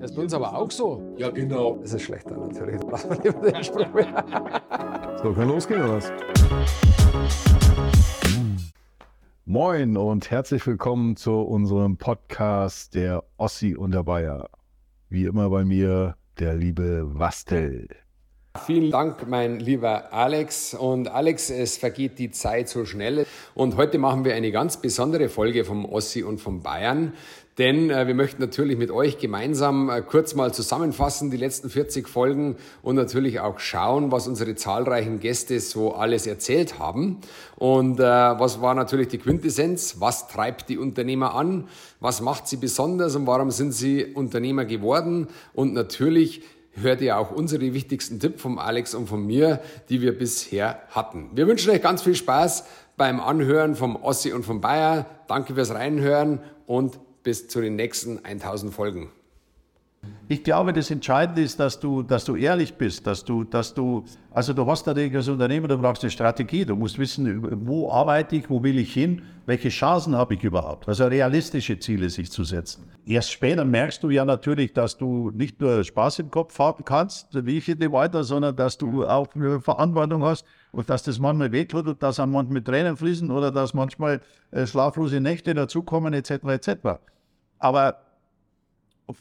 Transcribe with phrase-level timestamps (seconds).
[0.00, 1.02] Das ist bei uns aber auch so.
[1.18, 1.76] Ja, genau.
[1.82, 2.80] Das ist schlechter natürlich.
[2.80, 3.86] Braucht man lieber den Spruch.
[5.22, 6.10] So, kann losgehen oder was?
[9.44, 14.48] Moin und herzlich willkommen zu unserem Podcast der Ossi und der Bayer.
[15.10, 17.86] Wie immer bei mir der liebe Wastel.
[18.64, 20.72] Vielen Dank, mein lieber Alex.
[20.72, 23.26] Und Alex, es vergeht die Zeit so schnell.
[23.54, 27.12] Und heute machen wir eine ganz besondere Folge vom Ossi und vom Bayern.
[27.60, 32.08] Denn äh, wir möchten natürlich mit euch gemeinsam äh, kurz mal zusammenfassen, die letzten 40
[32.08, 37.18] Folgen und natürlich auch schauen, was unsere zahlreichen Gäste so alles erzählt haben.
[37.56, 39.96] Und äh, was war natürlich die Quintessenz?
[39.98, 41.68] Was treibt die Unternehmer an?
[42.00, 45.28] Was macht sie besonders und warum sind sie Unternehmer geworden?
[45.52, 46.40] Und natürlich
[46.72, 51.28] hört ihr auch unsere wichtigsten Tipps vom Alex und von mir, die wir bisher hatten.
[51.34, 52.64] Wir wünschen euch ganz viel Spaß
[52.96, 55.04] beim Anhören vom Ossi und vom Bayer.
[55.28, 59.10] Danke fürs Reinhören und bis zu den nächsten 1000 Folgen.
[60.28, 64.04] Ich glaube, das Entscheidende ist, dass du, dass du ehrlich bist, dass du, dass du,
[64.30, 68.36] also du hast natürlich als Unternehmer, du brauchst eine Strategie, du musst wissen, wo arbeite
[68.36, 72.44] ich, wo will ich hin, welche Chancen habe ich überhaupt, also realistische Ziele sich zu
[72.44, 72.88] setzen.
[73.04, 77.44] Erst später merkst du ja natürlich, dass du nicht nur Spaß im Kopf haben kannst,
[77.44, 79.26] wie ich in dem Alter, sondern dass du auch
[79.60, 83.74] Verantwortung hast und dass das manchmal wehtut und dass dann manchmal Tränen fließen oder dass
[83.74, 86.44] manchmal äh, schlaflose Nächte dazukommen etc.
[86.44, 86.72] etc.
[87.58, 87.98] Aber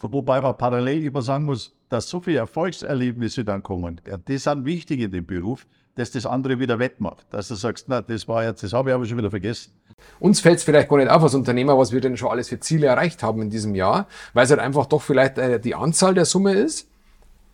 [0.01, 4.99] Wobei man parallel immer sagen muss, dass so viele Erfolgserlebnisse dann kommen, die sind wichtig
[4.99, 7.25] in dem Beruf, dass das andere wieder wettmacht.
[7.31, 9.73] Dass du sagst, na, das war jetzt, das habe ich aber schon wieder vergessen.
[10.19, 12.59] Uns fällt es vielleicht gar nicht auf als Unternehmer, was wir denn schon alles für
[12.59, 16.13] Ziele erreicht haben in diesem Jahr, weil es halt einfach doch vielleicht äh, die Anzahl
[16.13, 16.87] der Summe ist.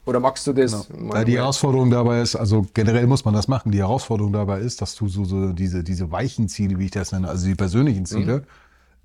[0.05, 0.87] Oder magst du das?
[0.87, 1.23] Genau.
[1.23, 3.71] Die Herausforderung dabei ist, also generell muss man das machen.
[3.71, 7.11] Die Herausforderung dabei ist, dass du so, so diese, diese weichen Ziele, wie ich das
[7.11, 8.45] nenne, also die persönlichen Ziele, mhm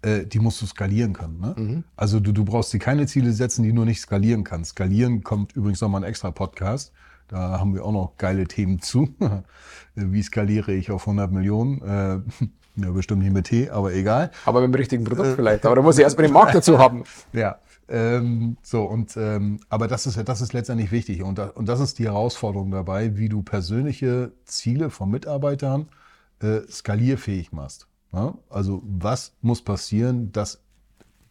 [0.03, 1.41] äh, die musst du skalieren können.
[1.41, 1.55] Ne?
[1.57, 1.85] Mhm.
[1.97, 4.73] Also du, du brauchst dir keine Ziele setzen, die du nicht skalieren kannst.
[4.73, 6.93] Skalieren kommt übrigens nochmal ein extra Podcast.
[7.29, 9.15] Da haben wir auch noch geile Themen zu.
[9.95, 11.81] Wie skaliere ich auf 100 Millionen?
[11.83, 12.19] Äh,
[12.77, 14.31] ja, bestimmt nicht mit T, aber egal.
[14.45, 15.65] Aber mit dem richtigen Produkt äh, vielleicht.
[15.67, 17.05] Aber da muss ich erstmal den Markt dazu haben.
[17.33, 17.59] Ja.
[17.91, 21.23] Ähm, so, und ähm, aber das ist das ist letztendlich wichtig.
[21.23, 25.89] Und, und das ist die Herausforderung dabei, wie du persönliche Ziele von Mitarbeitern
[26.41, 27.89] äh, skalierfähig machst.
[28.13, 28.35] Ja?
[28.49, 30.61] Also was muss passieren, dass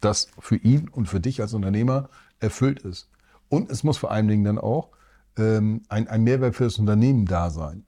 [0.00, 2.10] das für ihn und für dich als Unternehmer
[2.40, 3.08] erfüllt ist.
[3.48, 4.90] Und es muss vor allen Dingen dann auch
[5.38, 7.84] ähm, ein, ein Mehrwert für das Unternehmen da sein.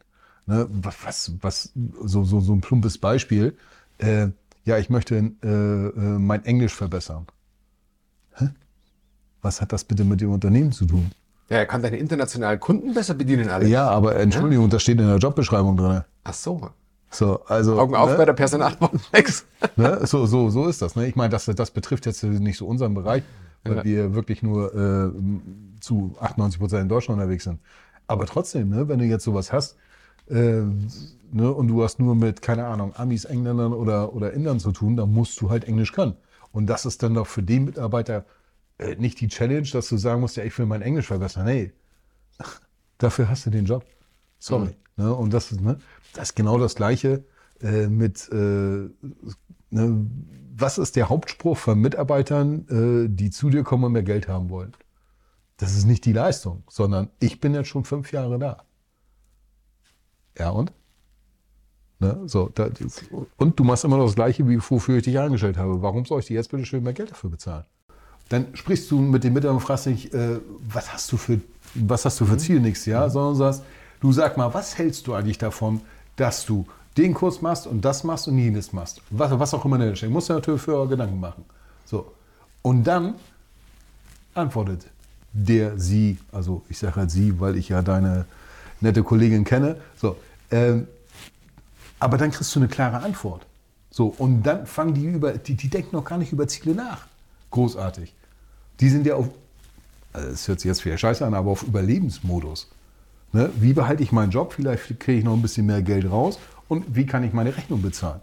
[0.46, 0.66] Ne?
[0.70, 3.56] Was, was, so, so, so ein plumpes Beispiel.
[3.98, 4.28] Äh,
[4.64, 7.26] ja, ich möchte äh, äh, mein Englisch verbessern.
[9.42, 11.10] Was hat das bitte mit dem Unternehmen zu tun?
[11.48, 13.70] Ja, er kann deine internationalen Kunden besser bedienen, Alex.
[13.70, 16.02] Ja, aber Entschuldigung, das steht in der Jobbeschreibung drin.
[16.24, 16.70] Ach so.
[17.10, 18.16] So, also, Augen auf ne?
[18.16, 19.44] bei der Personalbox.
[19.76, 20.06] ne?
[20.06, 20.96] So, so, so ist das.
[20.96, 21.06] Ne?
[21.06, 23.22] Ich meine, das, das betrifft jetzt nicht so unseren Bereich,
[23.64, 23.84] weil ja.
[23.84, 25.10] wir wirklich nur äh,
[25.80, 27.58] zu 98 Prozent in Deutschland unterwegs sind.
[28.06, 29.76] Aber trotzdem, ne, wenn du jetzt sowas hast
[30.30, 30.62] äh,
[31.32, 34.96] ne, und du hast nur mit, keine Ahnung, Amis, Engländern oder, oder Indern zu tun,
[34.96, 36.14] dann musst du halt Englisch können.
[36.50, 38.24] Und das ist dann doch für den Mitarbeiter
[38.78, 41.46] äh, nicht die Challenge, dass du sagen musst, ja, ich will mein Englisch verbessern.
[41.46, 41.72] Nee,
[42.98, 43.84] dafür hast du den Job.
[44.38, 44.74] Sorry.
[44.96, 45.04] Mhm.
[45.04, 45.14] Ne?
[45.14, 45.78] Und das ist, ne?
[46.14, 47.24] Das ist genau das Gleiche
[47.60, 48.36] äh, mit, äh,
[49.70, 50.06] ne,
[50.54, 54.50] was ist der Hauptspruch von Mitarbeitern, äh, die zu dir kommen und mehr Geld haben
[54.50, 54.72] wollen?
[55.56, 58.64] Das ist nicht die Leistung, sondern ich bin jetzt schon fünf Jahre da.
[60.38, 60.72] Ja und?
[62.00, 62.70] Ne, so, das,
[63.36, 65.82] und du machst immer noch das Gleiche, wie wofür ich dich eingestellt habe.
[65.82, 67.64] Warum soll ich dir jetzt bitte schön mehr Geld dafür bezahlen?
[68.28, 70.38] Dann sprichst du mit dem Mitarbeiter und fragst dich, äh,
[70.68, 71.40] was hast du für,
[71.74, 72.38] was hast du für mhm.
[72.38, 73.12] Ziel nächstes Jahr, mhm.
[73.12, 73.62] sondern sagst,
[74.00, 75.80] du sag mal, was hältst du eigentlich davon,
[76.16, 76.66] dass du
[76.96, 79.00] den Kurs machst und das machst und jenes machst.
[79.10, 80.10] Was, was auch immer da steht.
[80.10, 81.44] Musst du natürlich für Gedanken machen.
[81.84, 82.12] So.
[82.60, 83.14] Und dann
[84.34, 84.86] antwortet
[85.32, 88.26] der, sie, also ich sage halt sie, weil ich ja deine
[88.80, 89.76] nette Kollegin kenne.
[89.96, 90.16] So.
[90.50, 90.86] Ähm,
[91.98, 93.46] aber dann kriegst du eine klare Antwort.
[93.90, 97.06] So, und dann fangen die über, die, die denken noch gar nicht über Ziele nach.
[97.52, 98.12] Großartig.
[98.80, 99.28] Die sind ja auf,
[100.12, 102.68] also das hört sich jetzt wieder scheiße an, aber auf Überlebensmodus.
[103.32, 103.50] Ne?
[103.56, 104.54] Wie behalte ich meinen Job?
[104.54, 106.38] Vielleicht kriege ich noch ein bisschen mehr Geld raus.
[106.68, 108.20] Und wie kann ich meine Rechnung bezahlen?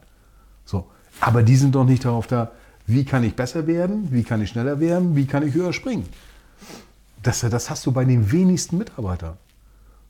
[0.66, 0.88] So.
[1.22, 2.52] Aber die sind doch nicht darauf da,
[2.86, 4.08] wie kann ich besser werden?
[4.12, 5.16] Wie kann ich schneller werden?
[5.16, 6.08] Wie kann ich höher springen?
[7.22, 9.38] Das, das hast du bei den wenigsten Mitarbeitern.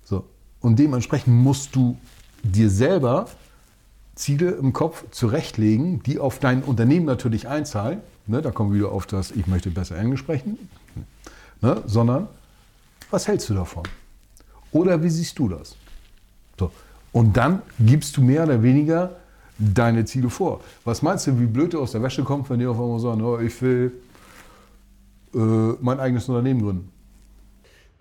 [0.06, 0.26] So.
[0.62, 1.98] Und dementsprechend musst du
[2.44, 3.28] dir selber
[4.20, 8.02] Ziele im Kopf zurechtlegen, die auf dein Unternehmen natürlich einzahlen.
[8.28, 10.60] Ne, da kommen wir wieder auf das, ich möchte besser Englisch sprechen.
[11.62, 12.28] Ne, sondern,
[13.10, 13.84] was hältst du davon?
[14.72, 15.76] Oder wie siehst du das?
[16.60, 16.70] So.
[17.14, 19.16] Und dann gibst du mehr oder weniger
[19.58, 20.62] deine Ziele vor.
[20.84, 23.22] Was meinst du, wie blöd du aus der Wäsche kommst, wenn die auf einmal sagen,
[23.22, 23.94] oh, ich will
[25.34, 25.38] äh,
[25.82, 26.92] mein eigenes Unternehmen gründen.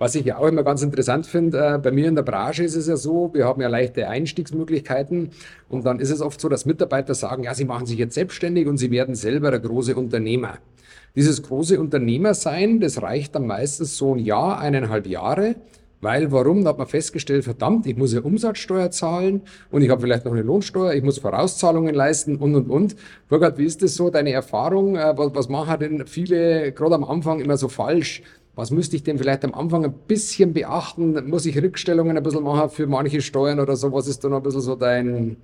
[0.01, 2.77] Was ich ja auch immer ganz interessant finde, äh, bei mir in der Branche ist
[2.77, 5.31] es ja so, wir haben ja leichte Einstiegsmöglichkeiten
[5.69, 8.69] und dann ist es oft so, dass Mitarbeiter sagen, ja, sie machen sich jetzt selbstständig
[8.69, 10.59] und sie werden selber der große Unternehmer.
[11.17, 15.57] Dieses große Unternehmersein, das reicht dann meistens so ein Jahr, eineinhalb Jahre.
[16.01, 16.63] Weil, warum?
[16.63, 19.43] Da hat man festgestellt, verdammt, ich muss ja Umsatzsteuer zahlen
[19.73, 22.97] und ich habe vielleicht noch eine Lohnsteuer, ich muss Vorauszahlungen leisten und, und, und.
[23.29, 24.95] Burkhard, wie ist das so, deine Erfahrung?
[24.95, 28.23] Äh, was, was machen denn viele gerade am Anfang immer so falsch?
[28.59, 31.31] Was müsste ich denn vielleicht am Anfang ein bisschen beachten?
[31.31, 33.93] Muss ich Rückstellungen ein bisschen machen für manche Steuern oder so?
[33.93, 35.37] Was ist da noch ein bisschen so dein,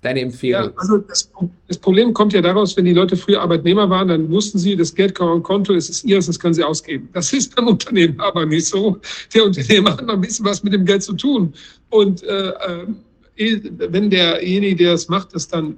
[0.00, 0.66] deine Empfehlung?
[0.66, 1.32] Ja, also das,
[1.66, 4.94] das, Problem kommt ja daraus, wenn die Leute früher Arbeitnehmer waren, dann wussten sie, das
[4.94, 7.08] Geld kommt auf Konto, es ist ihres, das können sie ausgeben.
[7.14, 9.00] Das ist beim Unternehmen aber nicht so.
[9.34, 11.52] Der Unternehmer hat noch ein bisschen was mit dem Geld zu tun.
[11.90, 15.76] Und äh, äh, wenn derjenige, der es macht, das dann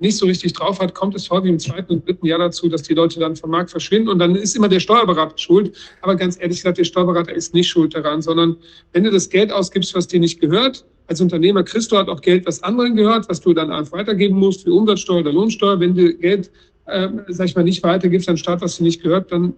[0.00, 2.82] nicht so richtig drauf hat, kommt es häufig im zweiten und dritten Jahr dazu, dass
[2.82, 5.76] die Leute dann vom Markt verschwinden und dann ist immer der Steuerberater schuld.
[6.02, 8.56] Aber ganz ehrlich gesagt, der Steuerberater ist nicht schuld daran, sondern
[8.92, 12.20] wenn du das Geld ausgibst, was dir nicht gehört, als Unternehmer kriegst du halt auch
[12.20, 15.80] Geld, was anderen gehört, was du dann einfach weitergeben musst für Umsatzsteuer oder Lohnsteuer.
[15.80, 16.50] Wenn du Geld,
[16.86, 19.54] äh, sag ich mal, nicht weitergibst an Staat, was dir nicht gehört, dann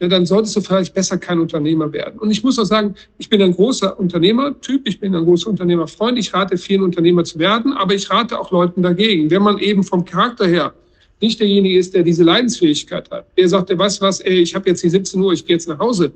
[0.00, 2.18] ja, dann solltest du vielleicht besser kein Unternehmer werden.
[2.18, 6.18] Und ich muss auch sagen, ich bin ein großer Unternehmertyp, ich bin ein großer Unternehmerfreund.
[6.18, 9.30] Ich rate vielen Unternehmer zu werden, aber ich rate auch Leuten dagegen.
[9.30, 10.72] Wenn man eben vom Charakter her
[11.20, 14.82] nicht derjenige ist, der diese Leidensfähigkeit hat, der sagt, was, was, ey, ich habe jetzt
[14.82, 16.12] die 17 Uhr, ich gehe jetzt nach Hause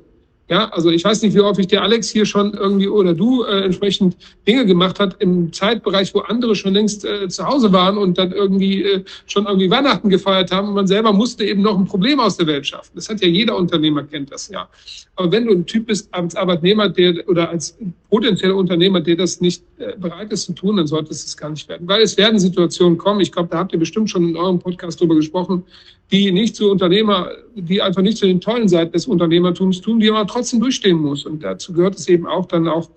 [0.47, 3.63] ja, also ich weiß nicht, wie häufig der Alex hier schon irgendwie oder du äh,
[3.63, 4.15] entsprechend
[4.47, 8.31] Dinge gemacht hat im Zeitbereich, wo andere schon längst äh, zu Hause waren und dann
[8.31, 10.67] irgendwie äh, schon irgendwie Weihnachten gefeiert haben.
[10.67, 12.91] Und man selber musste eben noch ein Problem aus der Welt schaffen.
[12.93, 14.69] Das hat ja jeder Unternehmer kennt das ja.
[15.15, 17.75] Aber wenn du ein Typ bist als Arbeitnehmer, der oder als
[18.11, 21.67] potenzieller Unternehmer, der das nicht äh, bereit ist zu tun, dann sollte es gar nicht
[21.67, 21.87] werden.
[21.87, 23.21] Weil es werden Situationen kommen.
[23.21, 25.63] Ich glaube, da habt ihr bestimmt schon in eurem Podcast drüber gesprochen,
[26.11, 30.11] die nicht zu Unternehmer, die einfach nicht zu den tollen Seiten des Unternehmertums tun, die
[30.11, 31.25] man trotzdem durchstehen muss.
[31.25, 32.89] Und dazu gehört es eben auch dann auch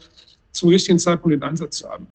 [0.52, 2.08] zum richtigen Zeitpunkt den Einsatz zu haben.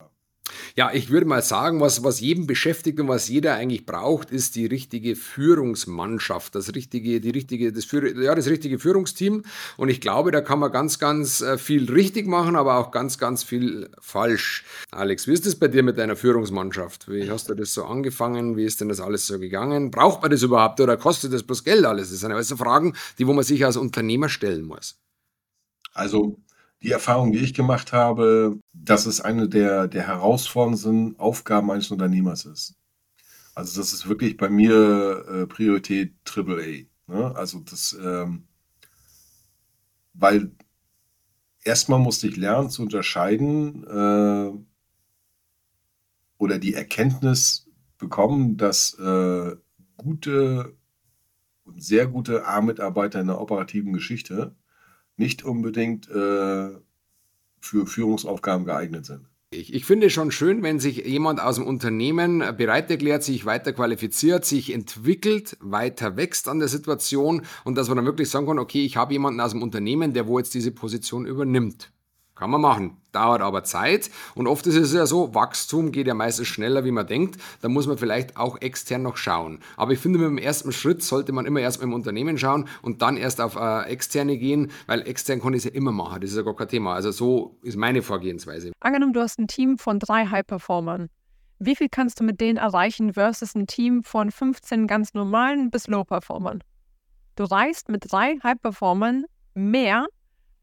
[0.75, 4.55] Ja, ich würde mal sagen, was, was jeden beschäftigt und was jeder eigentlich braucht, ist
[4.55, 9.43] die richtige Führungsmannschaft, das richtige, die richtige, das, ja, das richtige Führungsteam.
[9.77, 13.19] Und ich glaube, da kann man ganz, ganz äh, viel richtig machen, aber auch ganz,
[13.19, 14.65] ganz viel falsch.
[14.89, 17.07] Alex, wie ist es bei dir mit deiner Führungsmannschaft?
[17.07, 18.57] Wie hast du das so angefangen?
[18.57, 19.91] Wie ist denn das alles so gegangen?
[19.91, 22.09] Braucht man das überhaupt oder kostet das bloß Geld alles?
[22.09, 24.97] Das sind alles so Fragen, die wo man sich als Unternehmer stellen muss.
[25.93, 26.39] Also
[26.83, 32.45] die Erfahrung, die ich gemacht habe, dass es eine der, der herausforderndsten Aufgaben eines Unternehmers
[32.45, 32.75] ist.
[33.55, 36.87] Also das ist wirklich bei mir äh, Priorität AAA.
[37.07, 37.35] Ne?
[37.35, 38.47] Also das, ähm,
[40.13, 40.51] weil
[41.63, 44.51] erstmal musste ich lernen zu unterscheiden äh,
[46.37, 49.55] oder die Erkenntnis bekommen, dass äh,
[49.95, 50.75] gute
[51.63, 54.53] und sehr gute A-Mitarbeiter in der operativen Geschichte
[55.17, 56.69] nicht unbedingt äh,
[57.59, 59.27] für Führungsaufgaben geeignet sind.
[59.51, 63.71] Ich, ich finde schon schön, wenn sich jemand aus dem Unternehmen bereit erklärt, sich weiter
[63.71, 68.57] qualifiziert, sich entwickelt, weiter wächst an der Situation und dass man dann wirklich sagen kann,
[68.57, 71.91] okay, ich habe jemanden aus dem Unternehmen, der wo jetzt diese Position übernimmt.
[72.43, 76.13] Kann man machen, dauert aber Zeit und oft ist es ja so, Wachstum geht ja
[76.13, 77.39] meistens schneller, wie man denkt.
[77.61, 79.59] Da muss man vielleicht auch extern noch schauen.
[79.77, 83.01] Aber ich finde, mit dem ersten Schritt sollte man immer erst im Unternehmen schauen und
[83.01, 86.19] dann erst auf äh, externe gehen, weil extern kann ich es ja immer machen.
[86.19, 86.95] Das ist ja gar kein Thema.
[86.95, 88.73] Also so ist meine Vorgehensweise.
[88.81, 91.07] Angenommen, du hast ein Team von drei High-Performern.
[91.59, 95.87] Wie viel kannst du mit denen erreichen versus ein Team von 15 ganz normalen bis
[95.87, 96.61] Low-Performern?
[97.37, 99.23] Du reichst mit drei High-Performern
[99.53, 100.07] mehr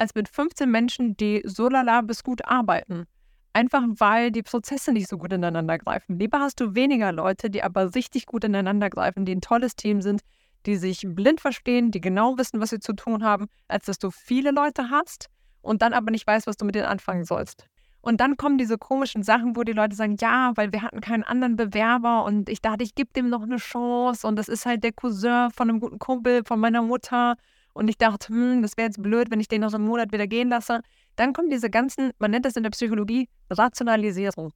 [0.00, 3.04] als mit 15 Menschen, die so lala bis gut arbeiten.
[3.52, 6.19] Einfach weil die Prozesse nicht so gut ineinander greifen.
[6.19, 10.00] Lieber hast du weniger Leute, die aber richtig gut ineinander greifen, die ein tolles Team
[10.00, 10.23] sind,
[10.66, 14.11] die sich blind verstehen, die genau wissen, was sie zu tun haben, als dass du
[14.11, 15.26] viele Leute hast
[15.62, 17.66] und dann aber nicht weißt, was du mit denen anfangen sollst.
[18.02, 21.25] Und dann kommen diese komischen Sachen, wo die Leute sagen, ja, weil wir hatten keinen
[21.25, 24.83] anderen Bewerber und ich dachte, ich gebe dem noch eine Chance und das ist halt
[24.85, 27.37] der Cousin von einem guten Kumpel von meiner Mutter
[27.73, 30.27] und ich dachte, hm, das wäre jetzt blöd, wenn ich den nach einem Monat wieder
[30.27, 30.81] gehen lasse.
[31.17, 34.53] Dann kommen diese ganzen, man nennt das in der Psychologie, Rationalisierung.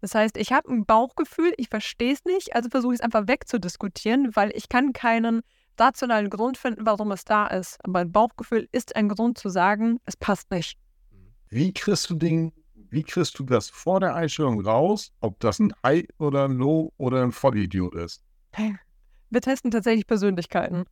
[0.00, 3.26] Das heißt, ich habe ein Bauchgefühl, ich verstehe es nicht, also versuche ich es einfach
[3.26, 5.42] wegzudiskutieren, weil ich kann keinen
[5.78, 7.78] rationalen Grund finden, warum es da ist.
[7.84, 10.78] Aber ein Bauchgefühl ist ein Grund zu sagen, es passt nicht.
[11.48, 15.72] Wie kriegst du den, wie kriegst du das vor der Einstellung raus, ob das ein
[15.84, 18.22] High oder ein Low oder ein Vollidiot ist?
[19.30, 20.84] Wir testen tatsächlich Persönlichkeiten.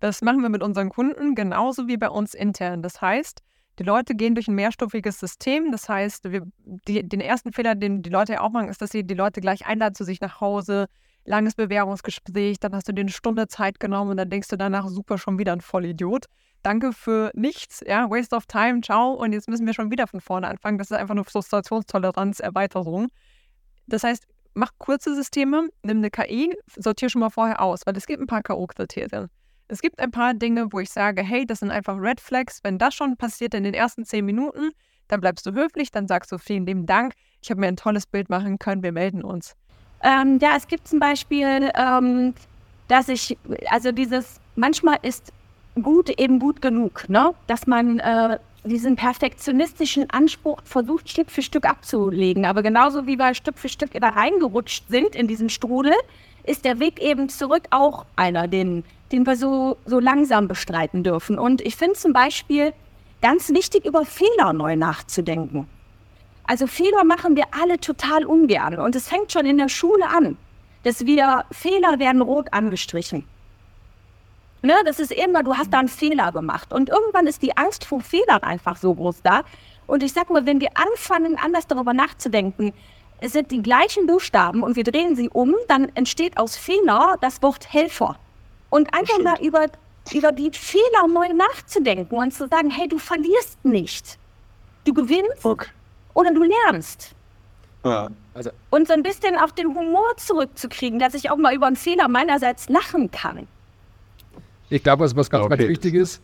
[0.00, 2.82] Das machen wir mit unseren Kunden genauso wie bei uns intern.
[2.82, 3.42] Das heißt,
[3.78, 5.70] die Leute gehen durch ein mehrstufiges System.
[5.70, 8.90] Das heißt, wir, die, den ersten Fehler, den die Leute ja auch machen, ist, dass
[8.90, 10.86] sie die Leute gleich einladen zu sich nach Hause,
[11.24, 14.88] langes Bewerbungsgespräch, dann hast du dir eine Stunde Zeit genommen und dann denkst du danach,
[14.88, 16.26] super, schon wieder ein Vollidiot.
[16.62, 19.12] Danke für nichts, ja, waste of time, ciao.
[19.12, 20.78] Und jetzt müssen wir schon wieder von vorne anfangen.
[20.78, 23.08] Das ist einfach eine Frustrationstoleranz, Erweiterung.
[23.86, 28.06] Das heißt, mach kurze Systeme, nimm eine KI, sortiere schon mal vorher aus, weil es
[28.06, 29.28] gibt ein paar K.O.-Kriterien.
[29.68, 32.60] Es gibt ein paar Dinge, wo ich sage, hey, das sind einfach Red Flags.
[32.62, 34.70] Wenn das schon passiert in den ersten zehn Minuten,
[35.08, 38.06] dann bleibst du höflich, dann sagst du vielen lieben Dank, ich habe mir ein tolles
[38.06, 39.54] Bild machen können, wir melden uns.
[40.02, 42.34] Ähm, ja, es gibt zum Beispiel, ähm,
[42.88, 43.36] dass ich,
[43.70, 45.32] also dieses, manchmal ist
[45.82, 47.34] gut eben gut genug, ne?
[47.46, 52.44] dass man äh, diesen perfektionistischen Anspruch versucht, Stück für Stück abzulegen.
[52.44, 55.94] Aber genauso wie wir Stück für Stück da reingerutscht sind in diesen Strudel,
[56.44, 61.38] ist der Weg eben zurück auch einer, den, den wir so, so langsam bestreiten dürfen.
[61.38, 62.72] Und ich finde zum Beispiel
[63.22, 65.68] ganz wichtig, über Fehler neu nachzudenken.
[66.44, 68.78] Also Fehler machen wir alle total ungern.
[68.78, 70.36] Und es fängt schon in der Schule an,
[70.82, 73.24] dass wir Fehler werden rot angestrichen.
[74.62, 76.72] Ne, das ist immer, du hast da einen Fehler gemacht.
[76.72, 79.42] Und irgendwann ist die Angst vor Fehlern einfach so groß da.
[79.86, 82.72] Und ich sag mal, wenn wir anfangen, anders darüber nachzudenken,
[83.20, 87.42] es sind die gleichen Buchstaben und wir drehen sie um, dann entsteht aus Fehler das
[87.42, 88.16] Wort Helfer.
[88.70, 89.66] Und einfach mal über,
[90.12, 94.18] über die Fehler neu nachzudenken und zu sagen, hey, du verlierst nicht.
[94.84, 95.68] Du gewinnst okay.
[96.14, 97.14] oder du lernst.
[97.84, 98.50] Ja, also.
[98.70, 102.08] Und so ein bisschen auf den Humor zurückzukriegen, dass ich auch mal über einen Fehler
[102.08, 103.46] meinerseits lachen kann.
[104.70, 105.56] Ich glaube, was, was ganz, okay.
[105.56, 106.20] ganz wichtig ist,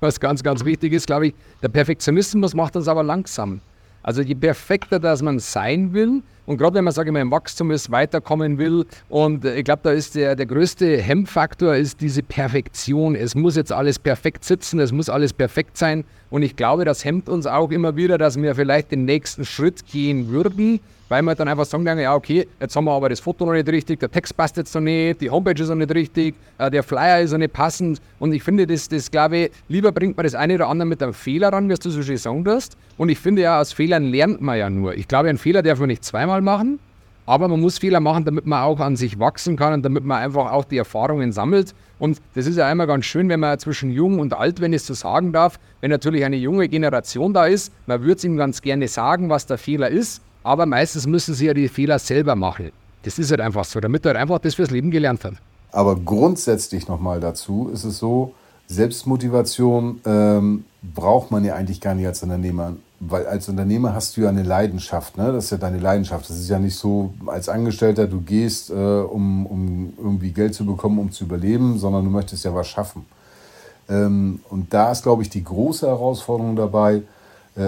[0.00, 3.60] was ganz, ganz wichtig ist, glaube ich, der Perfektionismus macht uns aber langsam.
[4.08, 7.30] Also je perfekter, dass man sein will, und gerade wenn man, sage ich mal, im
[7.30, 12.22] Wachstum ist, weiterkommen will, und ich glaube, da ist der, der größte Hemmfaktor ist diese
[12.22, 13.14] Perfektion.
[13.14, 16.04] Es muss jetzt alles perfekt sitzen, es muss alles perfekt sein.
[16.30, 19.84] Und ich glaube, das hemmt uns auch immer wieder, dass wir vielleicht den nächsten Schritt
[19.84, 23.46] gehen würden, weil wir dann einfach sagen, ja, okay, jetzt haben wir aber das Foto
[23.46, 26.34] noch nicht richtig, der Text passt jetzt noch nicht, die Homepage ist noch nicht richtig,
[26.58, 28.00] äh, der Flyer ist noch nicht passend.
[28.18, 31.02] Und ich finde, das, das glaube ich, lieber bringt man das eine oder andere mit
[31.02, 32.76] einem Fehler ran, wie du so schön sagen hast.
[32.96, 34.94] Und ich finde ja, aus Fehlern lernt man ja nur.
[34.94, 36.78] Ich glaube, einen Fehler darf man nicht zweimal machen,
[37.28, 40.22] aber man muss Fehler machen, damit man auch an sich wachsen kann und damit man
[40.22, 41.74] einfach auch die Erfahrungen sammelt.
[41.98, 44.82] Und das ist ja einmal ganz schön, wenn man zwischen jung und alt, wenn ich
[44.82, 48.36] es so sagen darf, wenn natürlich eine junge Generation da ist, man würde es ihm
[48.36, 52.34] ganz gerne sagen, was der Fehler ist, aber meistens müssen sie ja die Fehler selber
[52.34, 52.72] machen.
[53.02, 55.34] Das ist halt einfach so, damit er halt einfach das fürs Leben gelernt hat.
[55.70, 58.34] Aber grundsätzlich nochmal dazu ist es so,
[58.66, 62.76] Selbstmotivation ähm, braucht man ja eigentlich gar nicht als Unternehmer.
[63.00, 65.32] Weil als Unternehmer hast du ja eine Leidenschaft, ne?
[65.32, 66.28] Das ist ja deine Leidenschaft.
[66.28, 70.66] Das ist ja nicht so, als Angestellter, du gehst, äh, um, um irgendwie Geld zu
[70.66, 73.06] bekommen, um zu überleben, sondern du möchtest ja was schaffen.
[73.88, 77.02] Ähm, und da ist, glaube ich, die große Herausforderung dabei,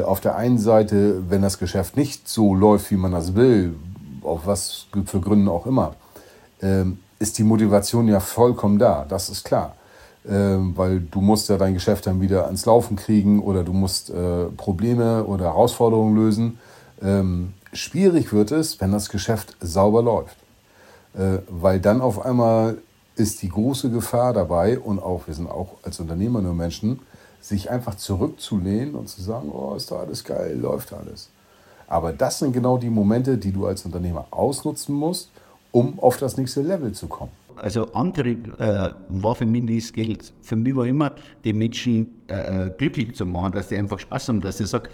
[0.05, 3.75] auf der einen Seite, wenn das Geschäft nicht so läuft, wie man das will,
[4.23, 5.95] auf was für Gründen auch immer,
[6.63, 9.75] ähm, ist die Motivation ja vollkommen da, das ist klar.
[10.29, 14.11] Ähm, weil du musst ja dein Geschäft dann wieder ans Laufen kriegen oder du musst
[14.11, 16.59] äh, Probleme oder Herausforderungen lösen.
[17.03, 20.37] Ähm, schwierig wird es, wenn das Geschäft sauber läuft.
[21.15, 22.79] Äh, weil dann auf einmal
[23.17, 27.01] ist die große Gefahr dabei und auch, wir sind auch als Unternehmer nur Menschen,
[27.41, 31.31] sich einfach zurückzulehnen und zu sagen, oh, ist da alles geil, läuft alles.
[31.89, 35.31] Aber das sind genau die Momente, die du als Unternehmer ausnutzen musst,
[35.73, 37.33] um auf das nächste Level zu kommen.
[37.57, 40.33] Also andere äh, war für mich das Geld.
[40.41, 41.13] Für mich war immer,
[41.45, 44.89] die Menschen äh, äh glücklich zu machen, dass sie einfach Spaß haben, dass sie sagen,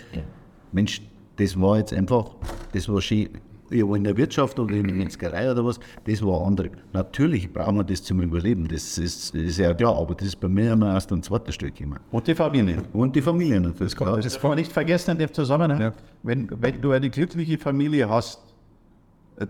[0.72, 1.02] Mensch,
[1.36, 2.30] das war jetzt einfach,
[2.72, 3.28] das war schön
[3.70, 6.70] in der Wirtschaft oder in der Metzgerei oder was, das war andere.
[6.92, 10.36] Natürlich brauchen wir das zum Überleben, das ist, das ist ja klar, aber das ist
[10.40, 11.96] bei mir immer erst ein zweites Stück immer.
[12.10, 12.82] Und die Familie.
[12.92, 13.92] Und die Familie natürlich.
[13.92, 14.16] Das, klar.
[14.16, 15.80] das darf man nicht vergessen in dem Zusammenhang.
[15.80, 15.92] Ja.
[16.22, 18.40] Wenn, wenn du eine glückliche Familie hast,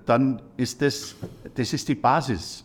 [0.05, 1.15] dann ist das,
[1.55, 2.65] das ist die Basis.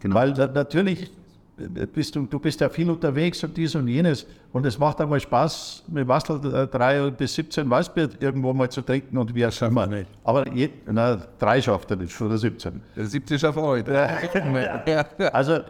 [0.00, 0.14] Genau.
[0.16, 1.10] Weil natürlich
[1.56, 4.26] bist du, du bist ja viel unterwegs und dies und jenes.
[4.52, 9.16] Und es macht einmal Spaß, mit Wastel 3 bis 17 Weißbier irgendwo mal zu trinken
[9.18, 9.86] und wie auch immer.
[9.86, 10.08] Nicht.
[10.24, 12.80] Aber je, na, drei schafft er nicht, oder 17.
[12.96, 14.08] Der 17 schafft heute.
[15.32, 15.60] also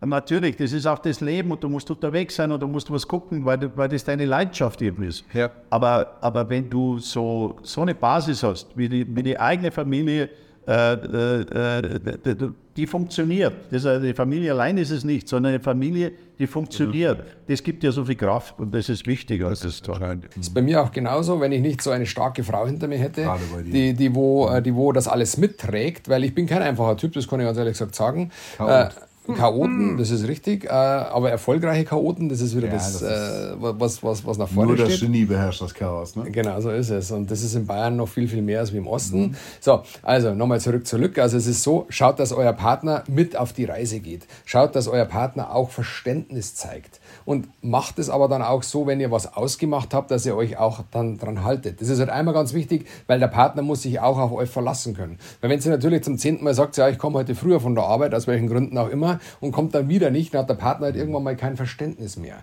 [0.00, 3.06] natürlich, das ist auch das Leben und du musst unterwegs sein und du musst was
[3.06, 5.24] gucken, weil, weil das deine Leidenschaft eben ist.
[5.32, 5.50] Ja.
[5.70, 10.28] Aber, aber wenn du so, so eine Basis hast, wie die, wie die eigene Familie,
[10.66, 13.52] äh, äh, äh, die funktioniert.
[13.70, 17.22] Das, die Familie allein ist es nicht, sondern eine Familie, die funktioniert.
[17.46, 19.42] Das gibt ja so viel Kraft und das ist wichtig.
[19.42, 19.98] Das ist, das
[20.40, 23.28] ist bei mir auch genauso, wenn ich nicht so eine starke Frau hinter mir hätte,
[23.66, 27.28] die, die, wo, die wo das alles mitträgt, weil ich bin kein einfacher Typ, das
[27.28, 28.30] kann ich ganz ehrlich gesagt sagen.
[28.56, 28.94] Chaot.
[29.36, 33.54] Chaoten, das ist richtig, äh, aber erfolgreiche Chaoten, das ist wieder Ja, das, das äh,
[33.58, 35.08] was, was, was nach vorne Nur das steht.
[35.08, 36.16] Genie beherrscht das Chaos.
[36.16, 36.30] Ne?
[36.30, 37.10] Genau, so ist es.
[37.10, 39.36] Und das ist in Bayern noch viel, viel mehr als wie im Osten.
[39.60, 41.22] So, also nochmal zurück zur Lücke.
[41.22, 44.26] Also es ist so, schaut, dass euer Partner mit auf die Reise geht.
[44.44, 47.00] Schaut, dass euer Partner auch Verständnis zeigt.
[47.30, 50.58] Und macht es aber dann auch so, wenn ihr was ausgemacht habt, dass ihr euch
[50.58, 51.80] auch dann dran haltet.
[51.80, 54.94] Das ist halt einmal ganz wichtig, weil der Partner muss sich auch auf euch verlassen
[54.94, 55.16] können.
[55.40, 57.84] Weil wenn sie natürlich zum zehnten Mal sagt, ja, ich komme heute früher von der
[57.84, 60.86] Arbeit, aus welchen Gründen auch immer, und kommt dann wieder nicht, dann hat der Partner
[60.86, 62.42] halt irgendwann mal kein Verständnis mehr.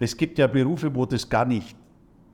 [0.00, 1.74] Es gibt ja Berufe, wo du das gar nicht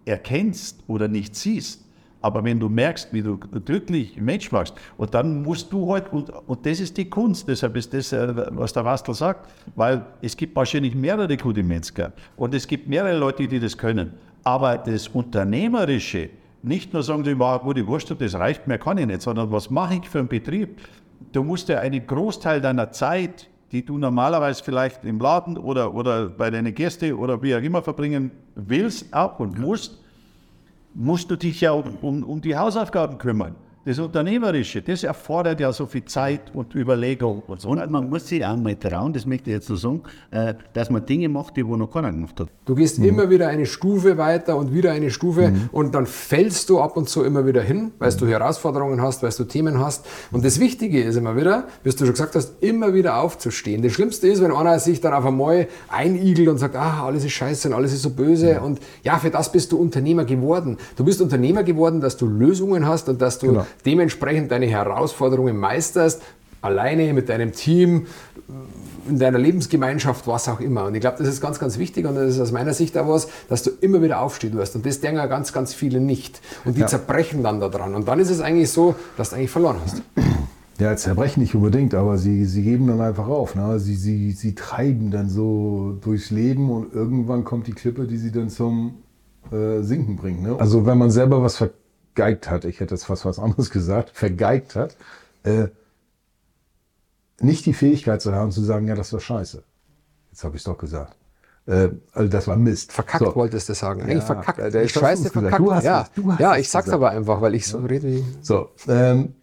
[0.05, 1.85] erkennst oder nicht siehst.
[2.23, 6.31] Aber wenn du merkst, wie du glücklich Mensch machst, und dann musst du halt, und,
[6.31, 10.37] und das ist die Kunst, deshalb ist das, äh, was der Wastel sagt, weil es
[10.37, 14.13] gibt wahrscheinlich mehrere gute Metzger und es gibt mehrere Leute, die das können.
[14.45, 16.31] Aber das Unternehmerische,
[16.63, 19.97] nicht nur sagen, wo die Wurst, das reicht, mehr kann ich nicht, sondern was mache
[19.97, 20.81] ich für einen Betrieb?
[21.33, 26.29] Du musst ja einen Großteil deiner Zeit, die du normalerweise vielleicht im Laden oder, oder
[26.29, 30.02] bei deinen Gästen oder wie auch immer verbringen willst, auch und musst,
[30.95, 33.57] musst du dich ja um, um, um die Hausaufgaben kümmern.
[33.85, 37.69] Das Unternehmerische, das erfordert ja so viel Zeit und Überlegung und so.
[37.69, 40.91] Und man muss sich auch mal trauen, das möchte ich jetzt so sagen, äh, dass
[40.91, 42.49] man Dinge macht, die wo noch keiner gemacht hat.
[42.65, 46.81] Du gehst immer wieder eine Stufe weiter und wieder eine Stufe und dann fällst du
[46.81, 50.07] ab und zu immer wieder hin, weil du Herausforderungen hast, weil du Themen hast.
[50.31, 53.83] Und das Wichtige ist immer wieder, wie du schon gesagt hast, immer wieder aufzustehen.
[53.83, 57.33] Das Schlimmste ist, wenn einer sich dann auf einmal einigelt und sagt, ah, alles ist
[57.33, 58.61] scheiße und alles ist so böse.
[58.61, 60.77] Und ja, für das bist du Unternehmer geworden.
[60.97, 63.67] Du bist Unternehmer geworden, dass du Lösungen hast und dass du Genau.
[63.85, 66.23] Dementsprechend deine Herausforderungen meisterst,
[66.61, 68.07] alleine mit deinem Team,
[69.09, 70.85] in deiner Lebensgemeinschaft, was auch immer.
[70.85, 73.09] Und ich glaube, das ist ganz, ganz wichtig und das ist aus meiner Sicht auch
[73.09, 74.77] was, dass du immer wieder aufstehen wirst.
[74.77, 76.41] Und das denken ja ganz, ganz viele nicht.
[76.65, 77.95] Und die zerbrechen dann da dran.
[77.95, 80.03] Und dann ist es eigentlich so, dass du eigentlich verloren hast.
[80.79, 83.55] Ja, zerbrechen nicht unbedingt, aber sie, sie geben dann einfach auf.
[83.55, 83.79] Ne?
[83.79, 88.33] Sie, sie, sie treiben dann so durchs Leben und irgendwann kommt die Klippe, die sie
[88.33, 88.95] dann zum
[89.53, 90.43] äh, Sinken bringt.
[90.43, 90.57] Ne?
[90.59, 91.57] Also wenn man selber was
[92.15, 94.97] vergeigt hat, ich hätte jetzt fast was anderes gesagt, vergeigt hat,
[95.45, 95.69] äh,
[97.41, 99.63] nicht die Fähigkeit zu haben, zu sagen, ja, das war scheiße.
[100.31, 101.17] Jetzt habe ich es doch gesagt.
[101.67, 102.93] Äh, also das war Mist.
[102.93, 103.35] Verkackt So.
[103.35, 104.03] wolltest du sagen.
[104.03, 104.59] Eigentlich Ja, verkackt.
[104.75, 105.59] der- Ich scheiße verkackt.
[105.59, 106.97] Du hast ja, du hast ja ich sag's gesagt.
[107.03, 108.25] aber einfach, weil ich so rede wie.
[108.43, 109.35] So, ähm,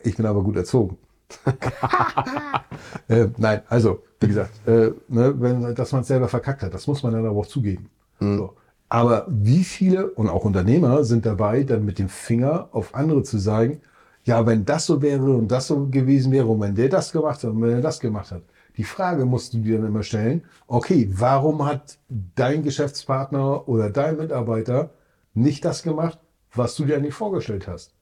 [0.00, 0.98] ich bin aber gut erzogen.
[3.08, 6.86] äh, nein, also, wie gesagt, äh, ne, wenn, dass man es selber verkackt hat, das
[6.86, 7.88] muss man dann aber auch zugeben.
[8.18, 8.54] So.
[8.90, 13.38] Aber wie viele und auch Unternehmer sind dabei, dann mit dem Finger auf andere zu
[13.38, 13.80] zeigen,
[14.24, 17.42] ja, wenn das so wäre und das so gewesen wäre und wenn der das gemacht
[17.42, 18.42] hat und wenn er das gemacht hat.
[18.76, 21.98] Die Frage musst du dir dann immer stellen, okay, warum hat
[22.34, 24.90] dein Geschäftspartner oder dein Mitarbeiter
[25.34, 26.18] nicht das gemacht,
[26.52, 27.94] was du dir eigentlich vorgestellt hast?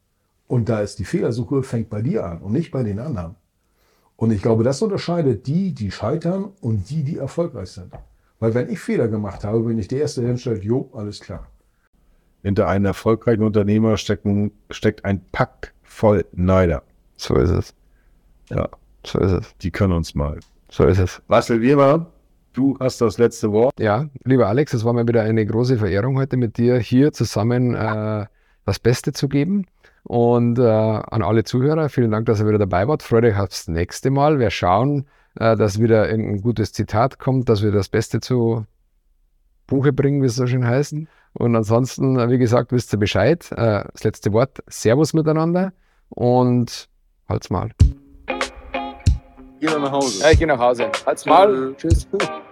[0.46, 3.34] Und da ist die Fehlersuche, fängt bei dir an und nicht bei den anderen.
[4.16, 7.92] Und ich glaube, das unterscheidet die, die scheitern und die, die erfolgreich sind.
[8.40, 11.46] Weil wenn ich Fehler gemacht habe, bin ich der Erste, der hinstellt, jo, alles klar.
[12.42, 16.82] Hinter einem erfolgreichen Unternehmer stecken, steckt ein Pack voll Neider.
[17.16, 17.74] So ist es.
[18.50, 18.68] Ja,
[19.04, 19.56] So ist es.
[19.58, 20.38] die können uns mal.
[20.70, 21.20] So ist es.
[21.26, 22.06] Marcel Weber,
[22.52, 23.72] du hast das letzte Wort.
[23.80, 27.74] Ja, lieber Alex, es war mir wieder eine große Verehrung heute mit dir hier zusammen
[27.74, 28.26] äh,
[28.64, 29.66] das Beste zu geben.
[30.04, 33.02] Und äh, an alle Zuhörer, vielen Dank, dass ihr wieder dabei wart.
[33.02, 34.38] Freut euch aufs nächste Mal.
[34.38, 35.06] Wir schauen,
[35.38, 38.66] äh, dass wieder irgendein gutes Zitat kommt, dass wir das Beste zu
[39.66, 40.94] Buche bringen, wie es so schön heißt.
[41.34, 43.50] Und ansonsten, äh, wie gesagt, wisst ihr Bescheid.
[43.52, 45.72] Äh, das letzte Wort, Servus miteinander
[46.08, 46.88] und
[47.28, 47.70] halt's mal.
[49.60, 50.22] Geh nach Hause.
[50.22, 50.90] Ja, ich gehe nach Hause.
[51.06, 51.74] Halt's mal.
[51.76, 52.08] Tschüss.